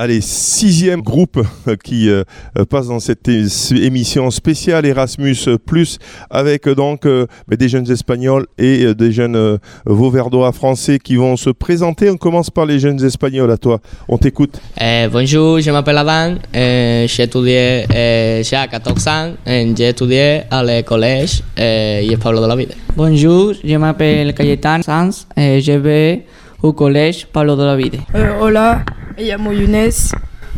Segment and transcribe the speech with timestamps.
[0.00, 1.44] Allez, sixième groupe
[1.82, 2.22] qui euh,
[2.70, 5.34] passe dans cette émission spéciale Erasmus
[5.66, 5.98] Plus
[6.30, 11.00] avec euh, donc euh, bah, des jeunes espagnols et euh, des jeunes euh, vauverdois français
[11.00, 12.10] qui vont se présenter.
[12.10, 13.80] On commence par les jeunes espagnols à toi.
[14.08, 14.60] On t'écoute.
[14.80, 16.36] Eh, bonjour, je m'appelle Adam.
[16.54, 19.32] J'ai étudié j'ai 14 ans.
[19.44, 22.74] J'ai étudié à le collège y Pablo de la Vida.
[22.96, 26.24] Bonjour, je m'appelle Cayetano Sanz et je vais
[26.62, 27.98] au collège Pablo de la Vida.
[28.40, 28.84] Hola,
[29.18, 30.12] me llamo Younes,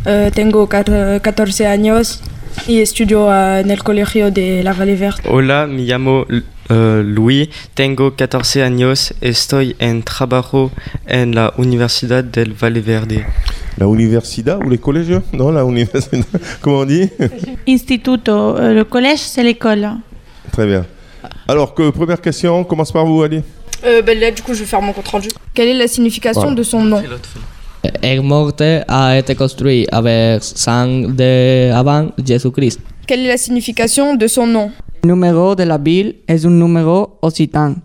[0.06, 2.20] eh, tengo cat- 14 años
[2.66, 5.22] y estudio ah, en el colegio de la Valle Verde.
[5.28, 10.70] Hola, me llamo eh, Luis, tengo 14 años, estoy en trabajo
[11.06, 13.24] en la Universidad del Valle Verde.
[13.78, 16.26] La universidad ou les collèges Non, la universidad.
[16.60, 17.08] Comment on dit
[17.66, 18.56] Instituto.
[18.58, 19.88] Le collège, c'est l'école.
[20.52, 20.84] Très bien.
[21.48, 23.42] Alors, que, première question, on commence par vous, Ali?
[23.86, 25.28] Euh, ben là, du coup, je vais faire mon compte rendu.
[25.54, 26.56] Quelle est la signification Voilà.
[26.56, 27.00] de son nom?
[28.02, 32.80] El morte a été construit avec sang de avant Jésus-Christ.
[33.06, 34.70] Quelle est la signification de son nom?
[35.02, 37.76] El número de la ville es un número occitan,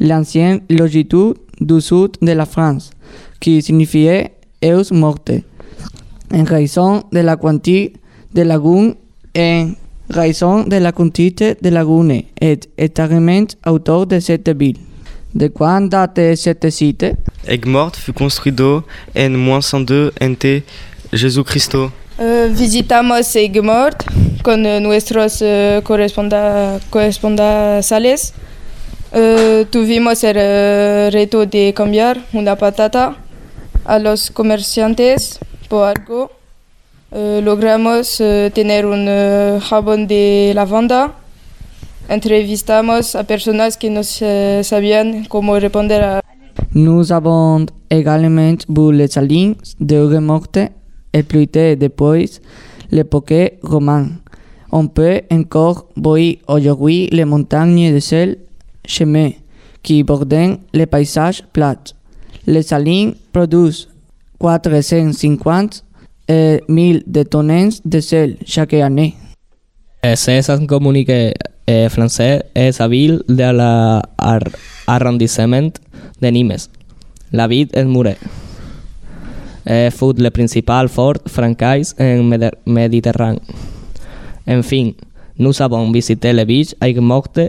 [0.00, 2.90] l'ancienne longitude du sud de la France,
[3.40, 4.08] qui signifie
[4.62, 5.30] eus morte,
[6.32, 7.92] en raison de la quantité
[8.34, 8.94] de lagune
[9.36, 9.72] en
[10.10, 14.78] raison de la quantité de lagune et éternellement autour de cette ville.
[15.34, 17.16] De quand date cette site?
[17.46, 20.62] Egmort fut construido en moins 102 ente
[21.12, 21.90] Jesucristo.
[22.18, 24.04] Eh, visitamos Egmort
[24.42, 28.32] con eh, nuestros eh, corresponda- corresponsales.
[29.12, 33.16] Eh, tuvimos el eh, reto de cambiar una patata
[33.84, 36.30] a los comerciantes por algo.
[37.12, 38.16] Logramos
[38.54, 39.06] tener un
[39.60, 41.12] jabón de lavanda.
[42.08, 46.20] Entrevistamos a personas que no eh, sabían cómo responder a
[46.72, 50.58] Nous avons également vu les salines de remorte
[51.14, 52.40] épluchées depuis
[52.90, 54.18] l'époque romane.
[54.70, 58.38] On peut encore voir aujourd'hui les montagnes de sel
[58.84, 59.30] chemin
[59.82, 61.94] qui bordent les paysages plats.
[62.46, 63.88] Les salines produisent
[64.40, 65.84] 450
[66.28, 69.14] et 1000 de tonnes de sel chaque année.
[70.02, 71.32] Eh, C'est un communiqué
[71.66, 73.50] eh, français et sa ville de
[74.86, 75.70] l'arrondissement
[76.20, 76.56] de Nimes.
[77.32, 78.18] La ville est Muret.
[79.66, 83.40] Eh, fut le principal fort francais en Méditer- Méditerranée.
[84.46, 84.90] Enfin,
[85.38, 87.40] nous avons visité les beaches avec morte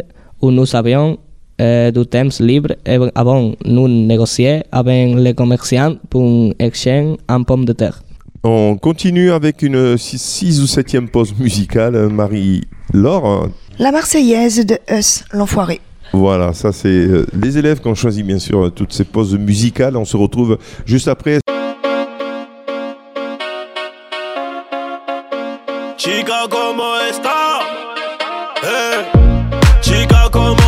[0.41, 1.17] où nous avions
[1.59, 7.65] eh, du temps libre et avons nous négocié avec les commerçants pour échanger en pommes
[7.65, 8.01] de terre.
[8.43, 12.07] On continue avec une 6 ou 7e pause musicale.
[12.09, 13.49] Marie-Laure.
[13.77, 15.81] La Marseillaise de Us, l'enfoiré.
[16.13, 19.37] voilà, ça c'est euh, les élèves qui ont choisi bien sûr euh, toutes ces pauses
[19.37, 19.97] musicales.
[19.97, 21.39] On se retrouve juste après.
[25.97, 26.47] Chica.
[28.63, 29.81] Eh.
[29.81, 30.64] Chica, ¿cómo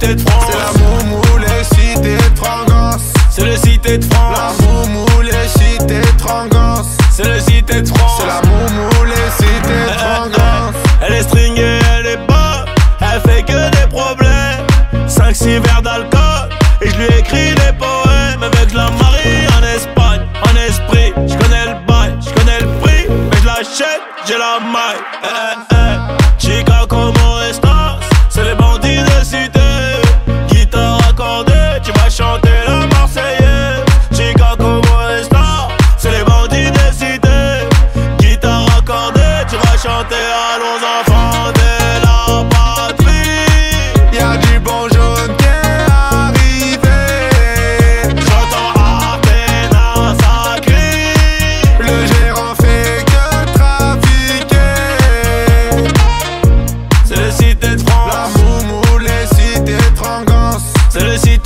[0.00, 2.98] C'est la moumou, les cités de.
[3.30, 4.60] C'est le cité de La France.
[4.60, 6.82] moumou, les cités de.
[7.10, 8.20] C'est le cité de France.
[8.20, 10.74] C'est la moumou, les cités de Frangance.
[11.02, 12.64] Elle est stringée, elle est bonne.
[13.00, 14.66] Elle fait que des problèmes.
[15.08, 16.48] 5-6 verres d'alcool.
[16.80, 18.42] Et je lui écris des poèmes.
[18.42, 21.12] Avec la Marie en Espagne, en esprit.
[21.26, 23.06] Je connais le bail, je connais le prix.
[23.08, 25.02] Mais je l'achète, j'ai la maille.
[25.24, 25.26] Eh,
[25.72, 26.38] eh, eh.
[26.38, 27.27] Chica, como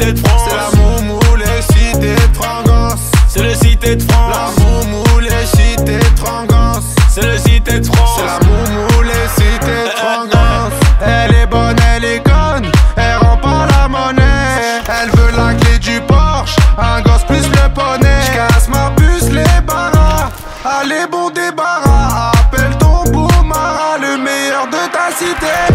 [0.02, 0.42] cité de France.
[0.48, 3.00] C'est la moumou, les cités de Frangance.
[3.28, 4.34] C'est le cité de France.
[4.34, 6.84] La moumou, les cités de Frangance.
[7.08, 8.10] C'est le cité de France.
[8.16, 10.72] C'est la moumou, les cités de Frangance.
[11.00, 12.70] Elle est bonne, elle est conne.
[12.96, 14.82] Elle rend pas la monnaie.
[14.88, 16.56] Elle veut la clé du Porsche.
[16.78, 18.20] Un gosse plus le poney.
[18.26, 20.30] J'casse ma puce, les barras.
[20.64, 22.32] Allez, bon débarras.
[22.40, 25.74] Appelle ton beau marat, le meilleur de ta cité.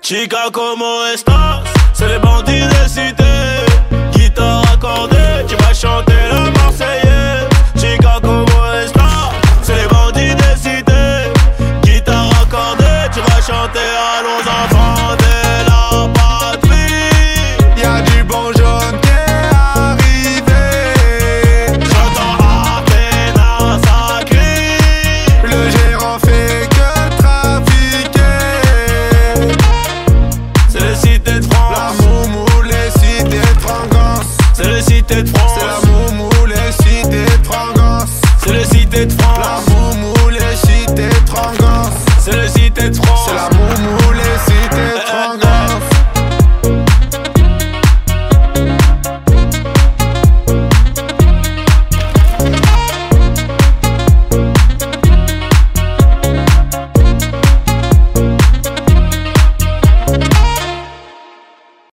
[0.00, 1.62] Chica, comment estás?
[1.92, 3.27] C'est les bandits des cités.
[39.36, 41.08] La moumoule, si t'es